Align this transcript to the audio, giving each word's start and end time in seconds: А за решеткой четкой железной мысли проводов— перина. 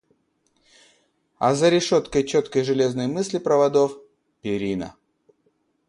А 1.37 1.53
за 1.53 1.69
решеткой 1.69 2.23
четкой 2.23 2.63
железной 2.63 3.05
мысли 3.05 3.37
проводов— 3.37 3.99
перина. 4.41 4.95